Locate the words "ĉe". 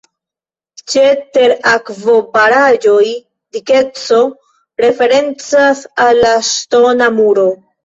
0.93-1.01